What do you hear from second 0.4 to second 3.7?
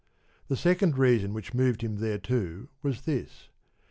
The second reason which moved him thereto was this.